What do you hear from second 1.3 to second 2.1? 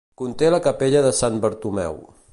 Bartomeu.